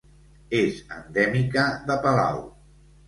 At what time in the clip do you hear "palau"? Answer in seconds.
2.07-2.41